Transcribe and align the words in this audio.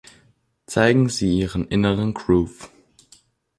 Zeigen 0.65 1.09
Sie 1.09 1.37
Ihren 1.37 1.67
inneren 1.67 2.15
Groove. 2.15 2.71